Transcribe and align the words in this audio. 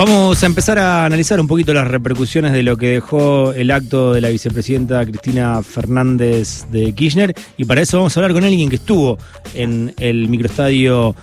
Vamos 0.00 0.42
a 0.42 0.46
empezar 0.46 0.78
a 0.78 1.04
analizar 1.04 1.38
un 1.40 1.46
poquito 1.46 1.74
las 1.74 1.86
repercusiones 1.86 2.52
de 2.52 2.62
lo 2.62 2.78
que 2.78 2.86
dejó 2.86 3.52
el 3.52 3.70
acto 3.70 4.14
de 4.14 4.22
la 4.22 4.30
vicepresidenta 4.30 5.04
Cristina 5.04 5.62
Fernández 5.62 6.64
de 6.70 6.94
Kirchner 6.94 7.34
y 7.58 7.66
para 7.66 7.82
eso 7.82 7.98
vamos 7.98 8.16
a 8.16 8.20
hablar 8.20 8.32
con 8.32 8.44
alguien 8.44 8.70
que 8.70 8.76
estuvo 8.76 9.18
en 9.54 9.92
el 9.98 10.28
microestadio 10.28 11.14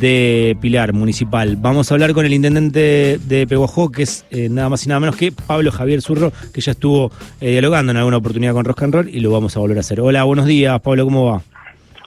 de 0.00 0.54
Pilar 0.60 0.92
Municipal. 0.92 1.56
Vamos 1.56 1.90
a 1.90 1.94
hablar 1.94 2.12
con 2.12 2.26
el 2.26 2.34
intendente 2.34 3.18
de 3.24 3.46
Peguajó, 3.46 3.90
que 3.90 4.02
es 4.02 4.26
eh, 4.30 4.50
nada 4.50 4.68
más 4.68 4.84
y 4.84 4.90
nada 4.90 5.00
menos 5.00 5.16
que 5.16 5.32
Pablo 5.32 5.72
Javier 5.72 6.02
Zurro, 6.02 6.30
que 6.52 6.60
ya 6.60 6.72
estuvo 6.72 7.10
eh, 7.40 7.52
dialogando 7.52 7.92
en 7.92 7.96
alguna 7.96 8.18
oportunidad 8.18 8.52
con 8.52 8.66
Rock 8.66 8.82
and 8.82 8.94
Roll 8.96 9.08
y 9.08 9.20
lo 9.20 9.30
vamos 9.30 9.56
a 9.56 9.60
volver 9.60 9.78
a 9.78 9.80
hacer. 9.80 9.98
Hola, 10.02 10.24
buenos 10.24 10.44
días, 10.44 10.78
Pablo, 10.82 11.04
¿cómo 11.04 11.24
va? 11.24 11.42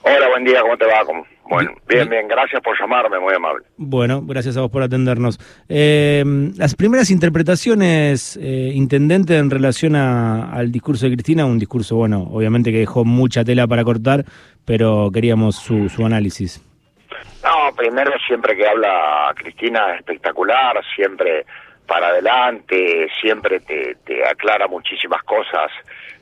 Hola, 0.04 0.28
buen 0.28 0.44
día, 0.44 0.62
¿cómo 0.62 0.76
te 0.76 0.86
va? 0.86 1.04
¿Cómo? 1.04 1.26
Bueno, 1.50 1.72
bien, 1.88 2.08
bien, 2.08 2.28
gracias 2.28 2.62
por 2.62 2.78
llamarme, 2.80 3.18
muy 3.18 3.34
amable. 3.34 3.64
Bueno, 3.76 4.22
gracias 4.22 4.56
a 4.56 4.60
vos 4.60 4.70
por 4.70 4.82
atendernos. 4.84 5.38
Eh, 5.68 6.22
las 6.56 6.76
primeras 6.76 7.10
interpretaciones, 7.10 8.38
eh, 8.40 8.70
intendente, 8.72 9.36
en 9.36 9.50
relación 9.50 9.96
a- 9.96 10.52
al 10.52 10.70
discurso 10.70 11.06
de 11.06 11.12
Cristina, 11.14 11.44
un 11.44 11.58
discurso, 11.58 11.96
bueno, 11.96 12.22
obviamente 12.30 12.70
que 12.70 12.78
dejó 12.78 13.04
mucha 13.04 13.44
tela 13.44 13.66
para 13.66 13.82
cortar, 13.84 14.24
pero 14.64 15.10
queríamos 15.12 15.56
su, 15.56 15.88
su 15.88 16.06
análisis. 16.06 16.64
No, 17.42 17.74
primero 17.76 18.12
siempre 18.26 18.56
que 18.56 18.66
habla 18.68 19.32
Cristina 19.34 19.96
espectacular, 19.96 20.80
siempre 20.94 21.44
para 21.90 22.06
adelante, 22.06 23.08
siempre 23.20 23.58
te, 23.58 23.96
te 24.04 24.24
aclara 24.24 24.68
muchísimas 24.68 25.24
cosas 25.24 25.72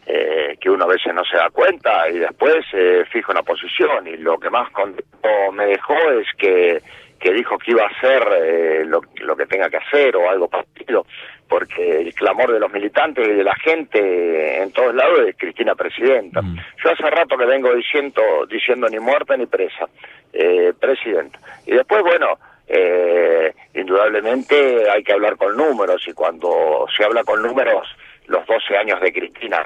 eh, 0.07 0.57
que 0.59 0.71
uno 0.71 0.87
a 0.87 0.89
veces 0.89 1.13
no 1.13 1.23
se 1.27 1.37
da 1.37 1.51
cuenta 1.51 2.09
y 2.09 2.19
después 2.19 2.65
eh, 2.73 3.05
fija 3.13 3.33
una 3.33 3.43
posición 3.43 4.07
y 4.07 4.17
lo 4.17 4.39
que 4.39 4.49
más 4.49 4.71
contento 4.71 5.29
me 5.53 5.67
dejó 5.67 5.93
es 6.13 6.27
que, 6.39 6.81
que 7.21 7.33
dijo 7.35 7.59
que 7.59 7.73
iba 7.73 7.83
a 7.83 7.89
hacer 7.89 8.29
eh, 8.43 8.85
lo, 8.87 9.03
lo 9.17 9.37
que 9.37 9.45
tenga 9.45 9.69
que 9.69 9.77
hacer 9.77 10.17
o 10.17 10.31
algo 10.31 10.49
parecido, 10.49 11.05
porque 11.47 12.01
el 12.01 12.15
clamor 12.15 12.51
de 12.51 12.61
los 12.61 12.73
militantes 12.73 13.29
y 13.29 13.35
de 13.35 13.45
la 13.45 13.55
gente 13.57 14.63
en 14.63 14.73
todos 14.73 14.95
lados 14.95 15.21
es 15.27 15.37
Cristina 15.37 15.75
presidenta. 15.75 16.41
Mm. 16.41 16.57
Yo 16.82 16.91
hace 16.91 17.10
rato 17.10 17.37
que 17.37 17.45
vengo 17.45 17.75
diciendo, 17.75 18.23
diciendo 18.49 18.88
ni 18.88 19.01
muerta 19.01 19.37
ni 19.37 19.45
presa, 19.45 19.87
eh, 20.32 20.73
presidenta. 20.80 21.38
Y 21.66 21.73
después, 21.73 22.03
bueno, 22.05 22.38
eh, 22.69 23.55
indudablemente 23.74 24.91
hay 24.91 25.02
que 25.02 25.13
hablar 25.13 25.37
con 25.37 25.57
números 25.57 26.02
y 26.07 26.13
cuando 26.13 26.87
se 26.97 27.05
habla 27.05 27.25
con 27.25 27.43
números, 27.43 27.87
los 28.27 28.47
12 28.47 28.77
años 28.77 29.01
de 29.01 29.13
Cristina, 29.13 29.65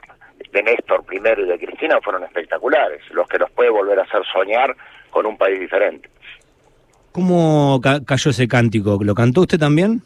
de 0.53 0.63
Néstor 0.63 1.05
primero 1.05 1.45
y 1.45 1.49
de 1.49 1.59
Cristina 1.59 1.99
fueron 2.03 2.25
espectaculares, 2.25 3.01
los 3.13 3.27
que 3.29 3.39
nos 3.39 3.51
puede 3.51 3.71
volver 3.71 3.99
a 3.99 4.03
hacer 4.03 4.23
soñar 4.33 4.77
con 5.11 5.27
un 5.27 5.37
país 5.37 5.59
diferente. 5.59 6.09
¿Cómo 7.13 7.81
ca- 7.83 8.01
cayó 8.05 8.31
ese 8.31 8.49
cántico? 8.49 8.99
¿Lo 9.03 9.15
cantó 9.15 9.43
usted 9.43 9.59
también? 9.59 10.01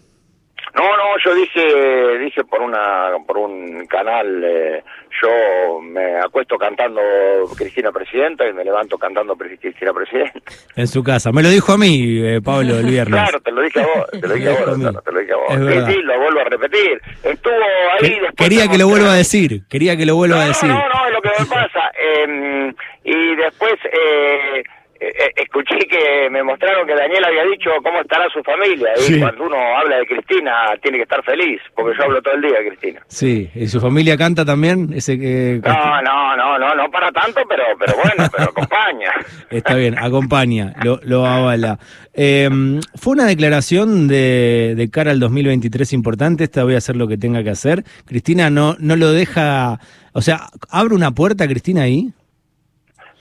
No, 1.17 1.19
no, 1.19 1.25
yo 1.25 1.34
dije, 1.34 2.19
dije 2.19 2.45
por 2.45 2.62
una, 2.62 3.12
por 3.27 3.39
un 3.39 3.86
canal, 3.86 4.42
eh, 4.45 4.83
yo 5.22 5.81
me 5.81 6.17
acuesto 6.17 6.56
cantando 6.56 7.00
Cristina 7.56 7.92
Presidenta 7.92 8.47
y 8.47 8.53
me 8.53 8.64
levanto 8.64 8.98
cantando 8.98 9.37
Cristina 9.37 9.92
Presidenta. 9.92 10.41
En 10.77 10.87
su 10.87 11.03
casa. 11.03 11.33
Me 11.33 11.42
lo 11.42 11.48
dijo 11.48 11.72
a 11.72 11.78
mí, 11.78 12.20
eh, 12.22 12.41
Pablo, 12.44 12.78
el 12.78 12.87
viernes. 12.87 13.20
Claro, 13.20 13.41
te 13.41 13.50
lo 13.50 13.62
dije 13.62 13.81
a 13.81 13.87
vos, 13.87 14.11
te 14.11 14.27
lo 14.27 14.34
dije 14.34 14.48
a 14.48 14.53
vos. 14.59 14.67
Gonzalo, 14.67 15.03
te 15.03 15.12
lo 15.12 15.20
dije 15.20 15.33
a 15.33 15.37
vos. 15.37 15.47
Sí, 15.48 15.92
sí, 15.92 16.03
lo 16.03 16.19
vuelvo 16.20 16.41
a 16.41 16.44
repetir. 16.44 17.00
Estuvo 17.22 17.55
ahí 18.00 18.11
después... 18.11 18.34
quería 18.37 18.69
que 18.69 18.78
lo 18.78 18.89
vuelva 18.89 19.12
a 19.12 19.17
decir, 19.17 19.62
quería 19.69 19.97
que 19.97 20.06
lo 20.06 20.17
vuelva 20.17 20.37
no, 20.37 20.42
a 20.42 20.47
decir. 20.47 20.69
No, 20.69 20.75
no, 20.75 21.06
es 21.06 21.12
lo 21.12 21.22
que 21.22 21.31
me 21.39 21.47
pasa. 21.47 21.92
Eh, 21.98 22.75
y 23.05 23.37
después 23.37 23.75
eh, 23.84 24.64
escuché 25.58 25.86
que 25.88 26.28
me 26.30 26.42
mostraron 26.42 26.86
que 26.86 26.94
Daniel 26.94 27.24
había 27.24 27.44
dicho 27.44 27.70
cómo 27.82 28.00
estará 28.00 28.28
su 28.32 28.42
familia. 28.42 28.90
Y 28.98 29.00
Sí. 29.02 29.20
cuando 29.20 29.44
uno 29.44 29.56
habla 29.78 29.96
de 29.98 30.06
Cristina, 30.06 30.52
tiene 30.82 30.98
que 30.98 31.02
estar 31.04 31.22
feliz, 31.24 31.60
porque 31.74 31.96
yo 31.96 32.04
hablo 32.04 32.20
todo 32.22 32.34
el 32.34 32.42
día 32.42 32.58
de 32.60 32.68
Cristina. 32.68 33.00
Sí, 33.06 33.50
¿y 33.54 33.66
su 33.68 33.80
familia 33.80 34.16
canta 34.16 34.44
también? 34.44 34.92
Ese 34.94 35.18
que 35.18 35.60
No, 35.64 36.02
no, 36.02 36.36
no, 36.36 36.58
no, 36.58 36.74
no 36.74 36.90
para 36.90 37.10
tanto, 37.12 37.40
pero, 37.48 37.64
pero 37.78 37.94
bueno, 37.96 38.31
pero 38.31 38.50
acompaña. 38.50 39.10
Está 39.50 39.75
bien, 39.75 39.97
acompaña, 39.98 40.75
lo, 40.84 41.00
lo 41.03 41.25
avala. 41.26 41.78
Eh, 42.14 42.48
fue 42.94 43.12
una 43.14 43.26
declaración 43.26 44.08
de, 44.08 44.75
de 44.76 44.91
cara 44.91 45.10
al 45.10 45.20
2023 45.20 45.92
importante, 45.92 46.44
esta 46.44 46.64
voy 46.64 46.75
a 46.75 46.78
hacer 46.78 46.97
lo 46.97 47.08
que 47.08 47.16
tenga 47.19 47.42
que 47.42 47.50
hacer. 47.50 47.84
Cristina 48.06 48.50
no, 48.50 48.76
no 48.78 48.97
lo 48.97 49.12
deja, 49.12 49.78
o 50.12 50.20
sea, 50.22 50.47
abre 50.70 50.94
una 50.94 51.10
puerta, 51.12 51.47
Cristina, 51.47 51.82
ahí. 51.82 52.10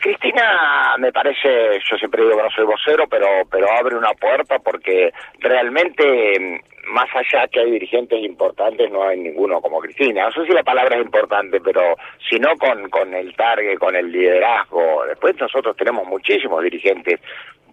Cristina 0.05 0.95
me 0.99 1.11
parece, 1.11 1.79
yo 1.89 1.97
siempre 1.97 2.21
digo 2.21 2.37
que 2.37 2.43
no 2.43 2.49
soy 2.51 2.65
vocero, 2.65 3.05
pero, 3.09 3.25
pero 3.49 3.65
abre 3.71 3.95
una 3.95 4.13
puerta 4.13 4.59
porque 4.59 5.11
realmente, 5.39 6.39
mm, 6.39 6.93
más 6.93 7.07
allá 7.15 7.47
que 7.47 7.61
hay 7.61 7.71
dirigentes 7.71 8.23
importantes, 8.23 8.91
no 8.91 9.01
hay 9.07 9.19
ninguno 9.19 9.59
como 9.61 9.79
Cristina. 9.79 10.25
No 10.25 10.31
sé 10.31 10.45
si 10.45 10.53
la 10.53 10.61
palabra 10.61 10.97
es 10.97 11.05
importante, 11.05 11.59
pero 11.59 11.95
si 12.29 12.37
no 12.37 12.55
con, 12.55 12.87
con 12.91 13.15
el 13.15 13.35
target, 13.35 13.79
con 13.79 13.95
el 13.95 14.11
liderazgo. 14.11 15.05
Después 15.07 15.39
nosotros 15.39 15.75
tenemos 15.75 16.05
muchísimos 16.05 16.61
dirigentes 16.61 17.19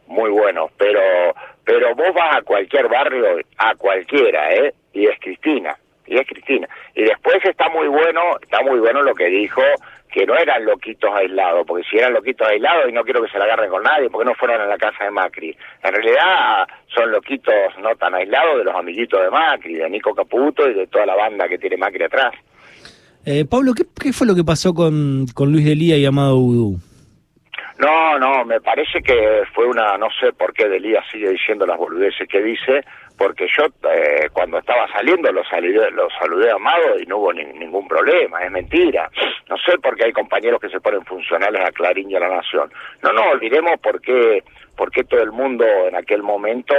muy 0.06 0.31
buenos, 0.31 0.70
pero, 0.78 1.03
pero 1.66 1.94
vos 1.94 2.14
vas 2.14 2.38
a 2.38 2.43
cualquier 2.43 2.88
barrio, 2.88 3.41
a 3.59 3.75
cualquiera, 3.75 4.54
¿eh? 4.54 4.72
Y 4.94 5.06
es 5.06 5.20
Cristina 5.20 5.76
y 6.06 6.16
es 6.16 6.26
Cristina. 6.26 6.66
Y 6.94 7.03
después 7.03 7.44
está 7.44 7.69
muy 7.69 7.88
bueno, 7.88 8.22
está 8.41 8.62
muy 8.62 8.78
bueno 8.81 9.03
lo 9.03 9.14
que 9.14 9.26
dijo, 9.26 9.62
que 10.12 10.27
no 10.27 10.37
eran 10.37 10.65
loquitos 10.65 11.11
aislados, 11.15 11.65
porque 11.67 11.84
si 11.91 11.97
eran 11.97 12.12
loquitos 12.12 12.47
aislados, 12.47 12.89
y 12.89 12.93
no 12.93 13.03
quiero 13.03 13.23
que 13.23 13.31
se 13.31 13.39
la 13.39 13.45
agarren 13.45 13.71
con 13.71 13.83
nadie, 13.83 14.11
porque 14.11 14.28
no 14.28 14.34
fueron 14.34 14.61
a 14.61 14.67
la 14.67 14.77
casa 14.77 15.05
de 15.05 15.11
Macri. 15.11 15.56
En 15.83 15.93
realidad 15.93 16.69
son 16.95 17.11
loquitos 17.11 17.55
no 17.81 17.97
tan 17.97 18.15
aislados 18.15 18.59
de 18.59 18.65
los 18.65 18.75
amiguitos 18.75 19.21
de 19.23 19.31
Macri, 19.31 19.75
de 19.75 19.89
Nico 19.89 20.15
Caputo 20.15 20.69
y 20.69 20.75
de 20.75 20.87
toda 20.87 21.06
la 21.06 21.17
banda 21.17 21.49
que 21.49 21.59
tiene 21.59 21.77
Macri 21.77 22.05
atrás. 22.05 22.34
Eh, 23.25 23.45
Pablo, 23.49 23.73
¿qué, 23.75 23.84
qué 23.99 24.12
fue 24.12 24.27
lo 24.27 24.34
que 24.34 24.45
pasó 24.45 24.75
con, 24.75 25.27
con 25.34 25.50
Luis 25.50 25.65
Delía 25.65 25.97
y 25.97 26.05
Amado 26.05 26.37
Udú? 26.37 26.91
No, 27.78 28.19
no, 28.19 28.44
me 28.44 28.60
parece 28.60 29.00
que 29.03 29.43
fue 29.55 29.66
una, 29.66 29.97
no 29.99 30.09
sé 30.21 30.33
por 30.33 30.53
qué 30.53 30.69
Delía 30.69 31.03
sigue 31.10 31.31
diciendo 31.31 31.66
las 31.66 31.78
boludeces 31.78 32.28
que 32.28 32.43
dice, 32.43 32.84
porque 33.16 33.47
yo 33.56 33.65
eh, 33.91 34.28
cuando 34.33 34.59
estaba 34.59 34.87
saliendo 34.93 35.33
lo 35.33 35.43
saludé, 35.44 35.91
lo 35.91 36.09
saludé 36.19 36.50
a 36.50 36.55
Amado 36.55 36.99
y 37.00 37.06
no 37.06 37.19
hubo 37.19 37.32
ni- 37.32 37.44
ningún 37.44 37.88
problema, 37.88 38.43
es 38.44 38.50
mentira. 38.50 39.11
No 39.49 39.56
sé 39.59 39.78
por 39.78 39.97
qué 39.97 40.05
hay 40.06 40.12
compañeros 40.12 40.61
que 40.61 40.69
se 40.69 40.81
ponen 40.81 41.05
funcionales 41.05 41.61
a 41.66 41.72
Clarín 41.72 42.11
y 42.11 42.16
a 42.16 42.21
La 42.21 42.28
Nación. 42.28 42.71
No, 43.03 43.12
no, 43.12 43.31
olvidemos 43.31 43.78
por 43.81 44.00
qué, 44.00 44.43
por 44.77 44.91
qué 44.91 45.05
todo 45.05 45.22
el 45.22 45.32
mundo 45.32 45.65
en 45.88 45.97
aquel 45.97 46.22
momento 46.22 46.75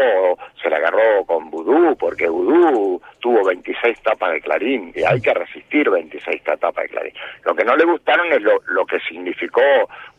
se 0.62 0.70
le 0.70 0.76
agarró 0.76 1.26
con 1.26 1.50
Vudú, 1.64 1.96
porque 1.98 2.28
Vudú 2.30 3.02
tuvo 3.20 3.44
26 3.46 4.02
tapas 4.02 4.34
de 4.34 4.42
Clarín 4.42 4.92
y 4.96 5.04
hay 5.04 5.22
que 5.22 5.34
resistir 5.34 5.90
26 5.90 6.44
tapas 6.44 6.76
de 6.84 6.90
Clarín. 6.90 7.14
Lo 7.46 7.56
que 7.56 7.64
no 7.64 7.76
le 7.76 7.86
gustaron 7.86 8.32
es 8.32 8.42
lo, 8.42 8.60
lo 8.68 8.86
que 8.86 9.00
significó 9.08 9.62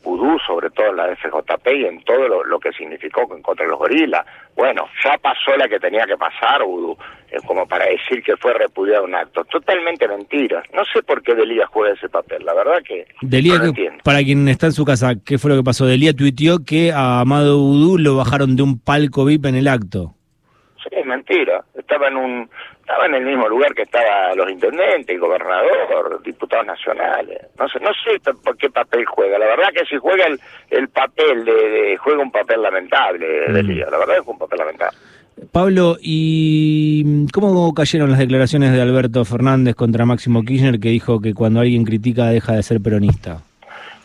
Vudú, 0.02 0.38
sobre 0.46 0.70
todo 0.70 0.88
en 0.90 0.96
la 0.96 1.14
FJP 1.16 1.66
y 1.76 1.84
en 1.86 2.02
todo 2.04 2.28
lo, 2.28 2.44
lo 2.44 2.58
que 2.58 2.72
significó 2.72 3.22
en 3.34 3.42
contra 3.42 3.64
de 3.64 3.70
los 3.70 3.78
gorilas. 3.78 4.24
Bueno, 4.56 4.86
ya 5.04 5.16
pasó 5.18 5.56
la 5.56 5.68
que 5.68 5.78
tenía 5.80 6.04
que 6.06 6.16
pasar, 6.16 6.62
Vudú, 6.64 6.96
eh, 7.30 7.36
como 7.46 7.66
para 7.66 7.86
decir 7.86 8.22
que 8.22 8.36
fue 8.36 8.52
repudiado 8.54 9.04
un 9.04 9.14
acto. 9.14 9.44
Totalmente 9.44 10.06
mentira. 10.08 10.62
No 10.74 10.82
sé 10.92 11.02
por 11.02 11.22
qué 11.22 11.34
Delía 11.34 11.66
juega 11.66 11.94
ese 11.94 12.08
papel, 12.08 12.44
la 12.44 12.54
verdad 12.54 12.82
que 12.86 13.06
Delía, 13.22 13.54
no 13.54 13.58
lo 13.58 13.64
que- 13.64 13.68
entiendo. 13.84 14.02
para 14.04 14.18
quien 14.22 14.46
está 14.48 14.66
en 14.66 14.72
su 14.72 14.84
casa, 14.84 15.14
¿qué 15.24 15.38
fue 15.38 15.50
lo 15.50 15.56
que 15.56 15.64
pasó? 15.64 15.86
Delía 15.86 16.12
tuiteó 16.14 16.58
que 16.66 16.92
a 16.92 17.20
Amado 17.20 17.58
Udú 17.58 17.98
lo 17.98 18.16
bajaron 18.16 18.56
de 18.56 18.62
un 18.62 18.78
palco 18.78 19.24
VIP 19.24 19.46
en 19.46 19.56
el 19.56 19.68
acto. 19.68 20.14
Sí, 20.84 20.90
es 20.92 21.06
mentira. 21.06 21.64
Estaba 21.74 22.08
en 22.08 22.16
un 22.16 22.50
estaba 22.80 23.06
en 23.06 23.14
el 23.14 23.24
mismo 23.24 23.48
lugar 23.48 23.74
que 23.74 23.82
estaban 23.82 24.36
los 24.36 24.50
intendentes, 24.50 25.08
el 25.08 25.18
gobernador, 25.18 26.22
diputados 26.22 26.66
nacionales. 26.66 27.38
No 27.58 27.66
sé, 27.68 27.80
no 27.80 27.88
sé 27.94 28.20
por 28.44 28.56
qué 28.58 28.68
papel 28.68 29.06
juega. 29.06 29.38
La 29.38 29.46
verdad 29.46 29.68
que 29.74 29.86
si 29.86 29.96
juega 29.96 30.26
el, 30.26 30.38
el 30.70 30.88
papel 30.88 31.44
de, 31.46 31.52
de- 31.54 31.96
juega 31.96 32.22
un 32.22 32.30
papel 32.30 32.60
lamentable 32.60 33.26
de 33.26 33.62
Mm. 33.62 33.90
La 33.90 33.98
verdad 33.98 34.16
es 34.20 34.26
un 34.26 34.38
papel 34.38 34.58
lamentable. 34.58 34.96
Pablo, 35.50 35.96
¿y 36.00 37.26
cómo 37.32 37.72
cayeron 37.74 38.10
las 38.10 38.18
declaraciones 38.20 38.72
de 38.72 38.80
Alberto 38.82 39.24
Fernández 39.24 39.74
contra 39.74 40.04
Máximo 40.04 40.42
Kirchner 40.42 40.78
que 40.78 40.90
dijo 40.90 41.20
que 41.20 41.34
cuando 41.34 41.60
alguien 41.60 41.84
critica 41.84 42.26
deja 42.26 42.52
de 42.52 42.62
ser 42.62 42.80
peronista? 42.82 43.38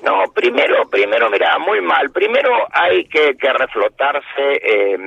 No, 0.03 0.23
primero, 0.33 0.87
primero, 0.89 1.29
mira, 1.29 1.57
muy 1.59 1.81
mal. 1.81 2.09
Primero 2.11 2.49
hay 2.71 3.03
que, 3.05 3.35
que 3.35 3.51
reflotarse 3.53 4.53
eh, 4.63 4.97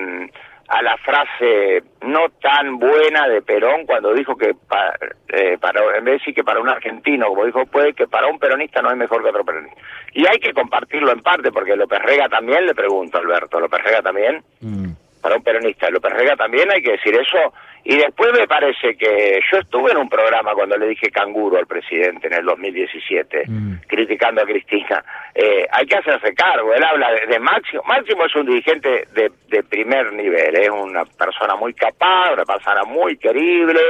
a 0.74 0.80
la 0.80 0.96
frase 0.96 1.82
no 2.00 2.30
tan 2.40 2.78
buena 2.78 3.28
de 3.28 3.42
Perón 3.42 3.84
cuando 3.84 4.14
dijo 4.14 4.34
que 4.36 4.54
pa- 4.54 4.94
eh, 5.28 5.58
para, 5.60 5.80
en 5.98 6.04
vez 6.04 6.04
de 6.04 6.18
decir 6.18 6.34
que 6.34 6.44
para 6.44 6.60
un 6.60 6.68
argentino, 6.70 7.26
como 7.26 7.44
dijo 7.44 7.66
puede 7.66 7.92
que 7.92 8.06
para 8.08 8.26
un 8.28 8.38
peronista 8.38 8.80
no 8.80 8.88
hay 8.88 8.96
mejor 8.96 9.22
que 9.22 9.28
otro 9.28 9.44
peronista. 9.44 9.78
Y 10.14 10.26
hay 10.26 10.38
que 10.38 10.54
compartirlo 10.54 11.12
en 11.12 11.20
parte, 11.20 11.52
porque 11.52 11.76
López 11.76 12.00
Rega 12.00 12.26
también, 12.30 12.64
le 12.64 12.74
pregunto, 12.74 13.18
Alberto, 13.18 13.60
López 13.60 13.82
Rega 13.84 14.00
también, 14.00 14.42
Mm. 14.62 14.92
para 15.20 15.36
un 15.36 15.42
peronista, 15.42 15.90
López 15.90 16.12
Rega 16.14 16.36
también 16.36 16.70
hay 16.72 16.80
que 16.82 16.92
decir 16.92 17.14
eso, 17.16 17.52
Y 17.84 17.96
después 17.96 18.32
me 18.32 18.46
parece 18.46 18.96
que 18.96 19.40
yo 19.50 19.58
estuve 19.58 19.90
en 19.90 19.96
un 19.96 20.08
programa 20.08 20.54
cuando 20.54 20.76
le 20.76 20.86
dije 20.86 21.10
canguro 21.10 21.58
al 21.58 21.66
presidente 21.66 22.28
en 22.28 22.34
el 22.34 22.44
2017, 22.44 23.42
mm. 23.48 23.72
criticando 23.88 24.42
a 24.42 24.44
Cristina. 24.44 25.04
Eh, 25.34 25.66
hay 25.70 25.86
que 25.86 25.96
hacerse 25.96 26.32
cargo. 26.32 26.72
Él 26.72 26.84
habla 26.84 27.08
de, 27.28 27.38
Máximo. 27.40 27.82
Máximo 27.84 28.24
es 28.24 28.34
un 28.36 28.46
dirigente 28.46 29.08
de, 29.12 29.32
de 29.48 29.62
primer 29.64 30.12
nivel, 30.12 30.56
es 30.56 30.70
una 30.70 31.04
persona 31.04 31.56
muy 31.56 31.74
capaz, 31.74 32.34
una 32.34 32.44
persona 32.44 32.84
muy 32.84 33.16
querible. 33.16 33.80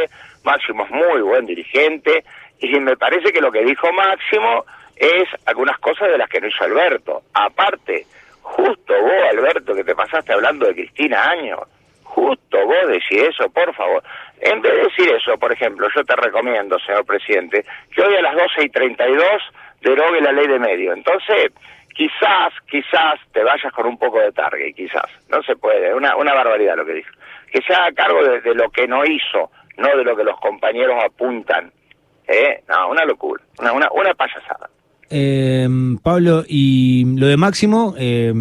Máximo 0.43 0.85
es 0.85 0.91
muy 0.91 1.21
buen 1.21 1.44
dirigente. 1.44 2.25
Y 2.61 2.81
me 2.81 2.97
parece 2.97 3.31
que 3.31 3.43
lo 3.43 3.53
que 3.53 3.62
dijo 3.62 3.93
Máximo 3.93 4.65
es 4.97 5.29
algunas 5.44 5.79
cosas 5.81 6.09
de 6.09 6.17
las 6.17 6.31
que 6.31 6.41
no 6.41 6.47
hizo 6.47 6.65
Alberto. 6.65 7.23
Aparte, 7.35 8.06
justo 8.41 8.94
vos, 9.03 9.23
Alberto, 9.31 9.75
que 9.75 9.85
te 9.85 9.94
pasaste 9.94 10.33
hablando 10.33 10.67
de 10.67 10.75
Cristina 10.75 11.25
Años 11.25 11.61
Justo 12.14 12.67
vos 12.67 12.88
decís 12.88 13.23
eso, 13.23 13.49
por 13.50 13.75
favor. 13.75 14.03
En 14.41 14.61
vez 14.61 14.73
de 14.75 14.82
decir 14.82 15.14
eso, 15.14 15.38
por 15.38 15.50
ejemplo, 15.50 15.88
yo 15.94 16.05
te 16.05 16.14
recomiendo, 16.14 16.79
señor 16.81 17.06
presidente, 17.06 17.64
que 17.94 18.03
hoy 18.03 18.14
a 18.17 18.20
las 18.20 18.35
12 18.35 18.64
y 18.64 18.69
32 18.69 19.26
derogue 19.81 20.20
la 20.20 20.32
ley 20.32 20.47
de 20.47 20.59
medio. 20.59 20.93
Entonces, 20.93 21.53
quizás, 21.94 22.53
quizás 22.70 23.19
te 23.32 23.43
vayas 23.43 23.73
con 23.73 23.87
un 23.87 23.97
poco 23.97 24.20
de 24.20 24.31
target, 24.32 24.75
quizás. 24.75 25.06
No 25.31 25.43
se 25.43 25.56
puede, 25.56 25.94
una, 25.94 26.14
una 26.17 26.35
barbaridad 26.35 26.76
lo 26.76 26.85
que 26.85 26.94
dijo. 26.94 27.11
Que 27.50 27.62
se 27.62 27.73
haga 27.73 27.93
cargo 27.93 28.23
de, 28.23 28.55
lo 28.55 28.69
que 28.70 28.87
no 28.87 29.05
hizo, 29.06 29.50
no 29.79 29.97
de 29.97 30.05
lo 30.05 30.15
que 30.15 30.25
los 30.25 30.38
compañeros 30.38 31.03
apuntan. 31.03 31.73
¿Eh? 32.29 32.62
No, 32.69 32.91
una 32.91 33.06
locura, 33.06 33.43
una, 33.58 33.73
una, 33.73 33.88
una 33.91 34.12
payasada. 34.12 34.69
Eh, 35.14 35.69
Pablo, 36.03 36.43
y 36.49 37.05
lo 37.19 37.26
de 37.26 37.37
Máximo, 37.37 37.94
eh, 37.99 38.32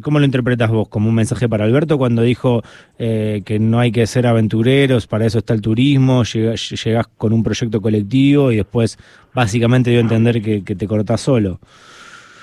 ¿cómo 0.00 0.20
lo 0.20 0.24
interpretas 0.24 0.70
vos? 0.70 0.88
¿Como 0.88 1.08
un 1.08 1.14
mensaje 1.16 1.48
para 1.48 1.64
Alberto 1.64 1.98
cuando 1.98 2.22
dijo 2.22 2.62
eh, 3.00 3.42
que 3.44 3.58
no 3.58 3.80
hay 3.80 3.90
que 3.90 4.06
ser 4.06 4.28
aventureros, 4.28 5.08
para 5.08 5.26
eso 5.26 5.38
está 5.38 5.54
el 5.54 5.60
turismo, 5.60 6.22
llegás, 6.22 7.08
con 7.16 7.32
un 7.32 7.42
proyecto 7.42 7.80
colectivo 7.80 8.52
y 8.52 8.56
después 8.58 8.96
básicamente 9.34 9.90
dio 9.90 9.98
a 9.98 10.02
entender 10.02 10.40
que, 10.40 10.62
te 10.62 10.86
cortás 10.86 11.20
solo? 11.20 11.58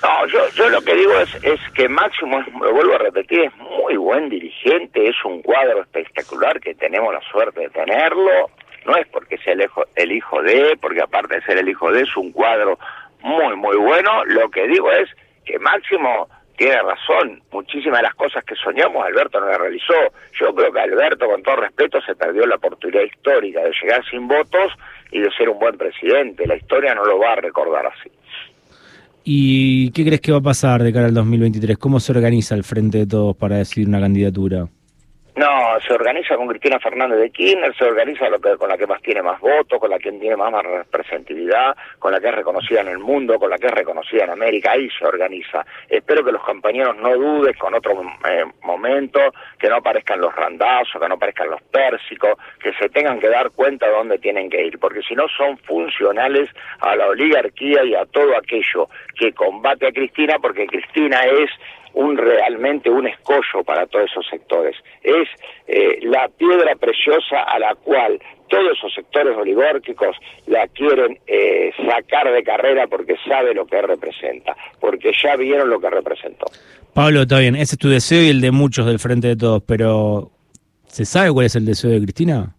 No, 0.02 0.26
yo, 0.26 0.38
yo 0.54 0.68
lo 0.68 0.82
que 0.82 0.94
digo 0.94 1.12
es, 1.18 1.34
es 1.42 1.60
que 1.72 1.88
Máximo, 1.88 2.38
lo 2.60 2.74
vuelvo 2.74 2.96
a 2.96 2.98
repetir, 2.98 3.40
es 3.40 3.56
muy 3.56 3.96
buen 3.96 4.28
dirigente, 4.28 5.08
es 5.08 5.16
un 5.24 5.40
cuadro 5.40 5.80
espectacular 5.80 6.60
que 6.60 6.74
tenemos 6.74 7.10
la 7.10 7.22
suerte 7.22 7.60
de 7.60 7.68
tenerlo, 7.70 8.50
no 8.84 8.96
es 8.96 9.06
porque 9.08 9.38
sea 9.38 9.54
el 9.54 9.62
hijo, 9.62 9.84
el 9.94 10.12
hijo 10.12 10.42
de, 10.42 10.76
porque 10.78 11.00
aparte 11.00 11.36
de 11.36 11.42
ser 11.42 11.56
el 11.56 11.70
hijo 11.70 11.90
de, 11.90 12.02
es 12.02 12.16
un 12.18 12.32
cuadro 12.32 12.78
muy, 13.22 13.56
muy 13.56 13.76
bueno. 13.76 14.24
Lo 14.24 14.48
que 14.50 14.66
digo 14.66 14.90
es 14.90 15.08
que 15.44 15.58
Máximo 15.58 16.28
tiene 16.56 16.76
razón. 16.82 17.42
Muchísimas 17.52 17.98
de 17.98 18.04
las 18.04 18.14
cosas 18.14 18.44
que 18.44 18.54
soñamos, 18.56 19.04
Alberto 19.04 19.40
no 19.40 19.46
las 19.46 19.58
realizó. 19.58 19.94
Yo 20.40 20.54
creo 20.54 20.72
que 20.72 20.80
Alberto, 20.80 21.26
con 21.26 21.42
todo 21.42 21.56
respeto, 21.56 22.00
se 22.02 22.14
perdió 22.14 22.46
la 22.46 22.56
oportunidad 22.56 23.02
histórica 23.02 23.60
de 23.62 23.72
llegar 23.82 24.04
sin 24.10 24.26
votos 24.26 24.72
y 25.10 25.20
de 25.20 25.30
ser 25.32 25.48
un 25.48 25.58
buen 25.58 25.76
presidente. 25.76 26.46
La 26.46 26.56
historia 26.56 26.94
no 26.94 27.04
lo 27.04 27.18
va 27.18 27.32
a 27.32 27.36
recordar 27.36 27.86
así. 27.86 28.10
¿Y 29.24 29.90
qué 29.90 30.04
crees 30.04 30.20
que 30.20 30.32
va 30.32 30.38
a 30.38 30.42
pasar 30.42 30.82
de 30.82 30.92
cara 30.92 31.06
al 31.06 31.14
2023? 31.14 31.76
¿Cómo 31.78 31.98
se 31.98 32.12
organiza 32.12 32.54
el 32.54 32.62
Frente 32.62 32.98
de 32.98 33.06
Todos 33.06 33.36
para 33.36 33.56
decidir 33.56 33.88
una 33.88 34.00
candidatura? 34.00 34.68
Se 35.80 35.92
organiza 35.92 36.36
con 36.36 36.46
Cristina 36.48 36.78
Fernández 36.78 37.18
de 37.18 37.30
Kirchner, 37.30 37.74
se 37.76 37.84
organiza 37.84 38.28
lo 38.28 38.38
que, 38.38 38.56
con 38.56 38.68
la 38.68 38.78
que 38.78 38.86
más 38.86 39.02
tiene 39.02 39.22
más 39.22 39.40
votos, 39.40 39.78
con 39.78 39.90
la 39.90 39.98
que 39.98 40.12
tiene 40.12 40.36
más, 40.36 40.52
representatividad, 40.62 41.76
con 41.98 42.12
la 42.12 42.20
que 42.20 42.28
es 42.28 42.34
reconocida 42.34 42.80
en 42.80 42.88
el 42.88 42.98
mundo, 42.98 43.38
con 43.38 43.50
la 43.50 43.58
que 43.58 43.66
es 43.66 43.72
reconocida 43.72 44.24
en 44.24 44.30
América, 44.30 44.72
ahí 44.72 44.88
se 44.98 45.04
organiza. 45.04 45.66
Espero 45.88 46.24
que 46.24 46.32
los 46.32 46.42
compañeros 46.42 46.96
no 46.96 47.14
duden 47.14 47.54
con 47.54 47.74
otro 47.74 48.00
eh, 48.28 48.44
momento, 48.62 49.20
que 49.58 49.68
no 49.68 49.76
aparezcan 49.76 50.20
los 50.20 50.34
randazos, 50.34 51.00
que 51.00 51.08
no 51.08 51.14
aparezcan 51.14 51.50
los 51.50 51.62
pérsicos, 51.62 52.38
que 52.60 52.72
se 52.74 52.88
tengan 52.88 53.20
que 53.20 53.28
dar 53.28 53.50
cuenta 53.50 53.86
de 53.86 53.92
dónde 53.92 54.18
tienen 54.18 54.48
que 54.48 54.64
ir, 54.64 54.78
porque 54.78 55.02
si 55.02 55.14
no 55.14 55.26
son 55.36 55.58
funcionales 55.58 56.48
a 56.80 56.96
la 56.96 57.08
oligarquía 57.08 57.84
y 57.84 57.94
a 57.94 58.06
todo 58.06 58.36
aquello 58.36 58.88
que 59.18 59.32
combate 59.32 59.88
a 59.88 59.92
Cristina, 59.92 60.38
porque 60.38 60.66
Cristina 60.66 61.20
es 61.20 61.50
un 61.96 62.16
realmente 62.18 62.90
un 62.90 63.06
escollo 63.06 63.64
para 63.64 63.86
todos 63.86 64.10
esos 64.10 64.26
sectores. 64.28 64.76
Es 65.02 65.28
la 66.16 66.28
piedra 66.28 66.74
preciosa 66.76 67.42
a 67.42 67.58
la 67.58 67.74
cual 67.74 68.18
todos 68.48 68.72
esos 68.78 68.94
sectores 68.94 69.36
oligárquicos 69.36 70.16
la 70.46 70.66
quieren 70.68 71.18
eh, 71.26 71.72
sacar 71.76 72.32
de 72.32 72.42
carrera 72.42 72.86
porque 72.86 73.16
sabe 73.28 73.54
lo 73.54 73.66
que 73.66 73.82
representa, 73.82 74.56
porque 74.80 75.12
ya 75.22 75.36
vieron 75.36 75.68
lo 75.68 75.78
que 75.78 75.90
representó. 75.90 76.46
Pablo, 76.94 77.22
está 77.22 77.38
bien, 77.38 77.54
ese 77.54 77.74
es 77.74 77.78
tu 77.78 77.90
deseo 77.90 78.22
y 78.22 78.30
el 78.30 78.40
de 78.40 78.50
muchos 78.50 78.86
del 78.86 78.98
Frente 78.98 79.28
de 79.28 79.36
Todos, 79.36 79.62
pero 79.66 80.30
¿se 80.86 81.04
sabe 81.04 81.32
cuál 81.32 81.46
es 81.46 81.56
el 81.56 81.66
deseo 81.66 81.90
de 81.90 82.00
Cristina? 82.00 82.54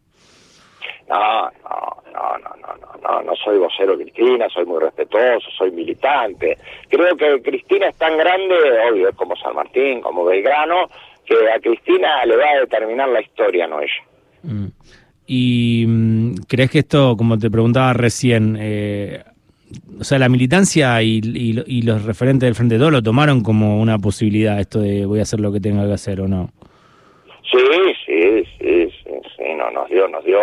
No, 1.10 1.50
no, 1.64 1.98
no, 2.14 2.38
no, 2.38 2.98
no, 3.02 3.22
no 3.24 3.36
soy 3.44 3.58
vocero 3.58 3.98
Cristina, 3.98 4.48
soy 4.50 4.66
muy 4.66 4.80
respetuoso, 4.82 5.50
soy 5.58 5.72
militante. 5.72 6.58
Creo 6.90 7.16
que 7.16 7.42
Cristina 7.42 7.88
es 7.88 7.96
tan 7.96 8.18
grande, 8.18 8.56
obvio, 8.92 9.12
como 9.16 9.36
San 9.38 9.56
Martín, 9.56 10.02
como 10.02 10.26
Belgrano, 10.26 10.90
que 11.28 11.36
a 11.52 11.60
Cristina 11.60 12.26
le 12.26 12.38
va 12.38 12.46
a 12.50 12.60
determinar 12.62 13.10
la 13.10 13.22
historia, 13.22 13.68
no 13.68 13.82
ella. 13.82 14.04
Mm. 14.44 14.68
¿Y 15.28 15.86
mm, 15.86 16.36
crees 16.48 16.72
que 16.72 16.80
esto, 16.80 17.16
como 17.18 17.38
te 17.38 17.52
preguntaba 17.52 17.94
recién, 17.94 18.58
eh, 18.60 19.24
o 20.00 20.04
sea, 20.04 20.18
la 20.20 20.30
militancia 20.30 21.02
y, 21.04 21.22
los 21.84 22.06
referentes 22.06 22.48
del 22.48 22.56
Frente 22.56 22.78
de 22.78 22.92
lo 22.92 23.04
tomaron 23.04 23.44
como 23.44 23.82
una 23.82 24.00
posibilidad, 24.00 24.60
esto 24.60 24.80
de 24.80 25.06
voy 25.06 25.20
a 25.20 25.24
hacer 25.24 25.42
lo 25.42 25.52
que 25.52 25.60
tenga 25.60 25.86
que 25.86 25.94
hacer 25.94 26.22
o 26.22 26.28
no? 26.28 26.50
Sí, 27.52 27.60
sí, 28.06 28.44
sí, 28.58 28.90
sí, 29.04 29.12
sí 29.38 29.44
no, 29.58 29.70
nos 29.72 29.90
dio, 29.90 30.08
nos 30.08 30.24
dio, 30.24 30.40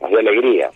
nos 0.00 0.10
dio 0.10 0.18
alegría. 0.18 0.70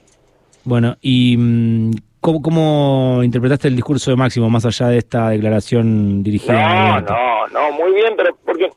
Bueno, 0.64 0.96
¿y 1.00 1.36
mm, 1.38 1.92
cómo, 2.20 2.42
cómo 2.42 3.22
interpretaste 3.24 3.68
el 3.68 3.76
discurso 3.76 4.10
de 4.10 4.16
Máximo 4.18 4.50
más 4.50 4.66
allá 4.66 4.88
de 4.88 4.98
esta 4.98 5.30
declaración 5.30 6.22
dirigida? 6.22 7.00
No, 7.00 7.00
no, 7.00 7.46
no, 7.48 7.72
muy 7.72 7.92
bien, 7.94 8.12
pero 8.16 8.36
porque 8.44 8.70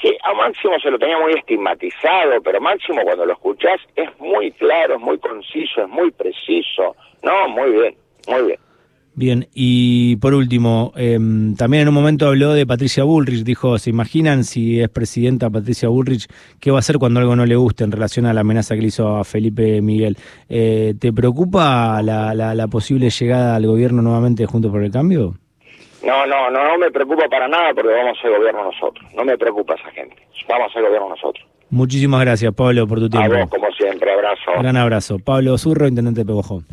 sí, 0.00 0.16
a 0.22 0.34
Máximo 0.34 0.78
se 0.80 0.90
lo 0.90 0.98
tenía 0.98 1.18
muy 1.18 1.32
estigmatizado, 1.32 2.40
pero 2.42 2.60
Máximo 2.60 3.02
cuando 3.02 3.26
lo 3.26 3.32
escuchás 3.32 3.80
es 3.96 4.08
muy 4.18 4.50
claro, 4.52 4.94
es 4.94 5.00
muy 5.00 5.18
conciso, 5.18 5.82
es 5.82 5.88
muy 5.88 6.10
preciso. 6.10 6.96
No, 7.22 7.48
muy 7.48 7.70
bien, 7.70 7.94
muy 8.28 8.42
bien. 8.46 8.58
Bien, 9.14 9.48
y 9.52 10.16
por 10.16 10.34
último, 10.34 10.92
em, 10.96 11.54
también 11.56 11.82
en 11.82 11.88
un 11.88 11.94
momento 11.94 12.28
habló 12.28 12.54
de 12.54 12.64
Patricia 12.64 13.02
Bullrich, 13.04 13.42
dijo, 13.42 13.76
¿se 13.76 13.90
imaginan 13.90 14.44
si 14.44 14.80
es 14.80 14.88
presidenta 14.88 15.50
Patricia 15.50 15.88
Bullrich, 15.88 16.26
qué 16.60 16.70
va 16.70 16.78
a 16.78 16.80
hacer 16.80 16.96
cuando 16.98 17.20
algo 17.20 17.34
no 17.34 17.44
le 17.44 17.56
guste 17.56 17.84
en 17.84 17.92
relación 17.92 18.24
a 18.24 18.32
la 18.32 18.42
amenaza 18.42 18.76
que 18.76 18.80
le 18.80 18.86
hizo 18.86 19.16
a 19.16 19.24
Felipe 19.24 19.82
Miguel? 19.82 20.16
Eh, 20.48 20.94
¿Te 20.98 21.12
preocupa 21.12 22.00
la, 22.02 22.34
la, 22.34 22.68
posible 22.68 23.10
llegada 23.10 23.56
al 23.56 23.66
gobierno 23.66 24.00
nuevamente 24.00 24.46
junto 24.46 24.70
por 24.70 24.82
el 24.82 24.92
cambio? 24.92 25.34
No, 26.04 26.26
no, 26.26 26.50
no, 26.50 26.64
no 26.64 26.78
me 26.78 26.90
preocupa 26.90 27.28
para 27.28 27.46
nada 27.48 27.74
porque 27.74 27.92
vamos 27.92 28.18
a 28.18 28.22
ser 28.22 28.30
gobierno 28.30 28.64
nosotros, 28.64 29.04
no 29.14 29.24
me 29.24 29.36
preocupa 29.36 29.74
esa 29.74 29.90
gente, 29.90 30.16
vamos 30.48 30.70
a 30.70 30.72
ser 30.72 30.82
gobierno 30.82 31.10
nosotros. 31.10 31.46
Muchísimas 31.70 32.20
gracias, 32.22 32.52
Pablo, 32.54 32.86
por 32.86 32.98
tu 32.98 33.08
tiempo. 33.08 33.32
A 33.32 33.40
vos, 33.40 33.50
como 33.50 33.70
siempre, 33.72 34.12
abrazo. 34.12 34.50
Gran 34.58 34.76
abrazo. 34.76 35.18
Pablo 35.20 35.56
Zurro, 35.56 35.86
Intendente 35.86 36.20
de 36.20 36.26
Pebojón. 36.26 36.66